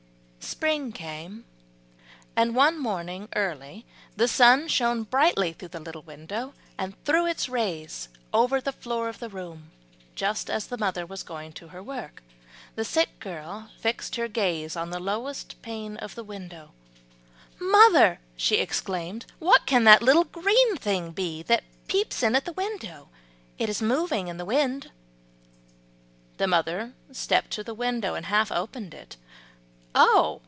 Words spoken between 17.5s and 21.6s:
"Mother," she exclaimed, "what can that little green thing be